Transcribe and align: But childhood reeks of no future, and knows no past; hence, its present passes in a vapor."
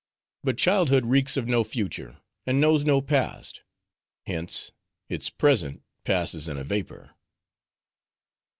But 0.43 0.57
childhood 0.57 1.05
reeks 1.05 1.37
of 1.37 1.45
no 1.47 1.63
future, 1.63 2.17
and 2.47 2.59
knows 2.59 2.83
no 2.83 3.01
past; 3.03 3.61
hence, 4.25 4.71
its 5.09 5.29
present 5.29 5.83
passes 6.05 6.47
in 6.47 6.57
a 6.57 6.63
vapor." 6.63 7.11